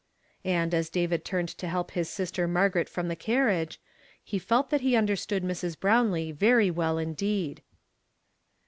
[0.43, 3.79] And, as David turned to help his sister Margaret from the carriage,
[4.23, 5.75] he felt that he under stood Mi s.
[5.75, 7.61] Brownlee very well indeed.